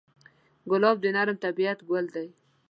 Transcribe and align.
ګلاب 0.71 0.97
د 1.01 1.05
نرم 1.15 1.37
طبعیت 1.43 1.79
ګل 1.89 2.05
دی. 2.15 2.27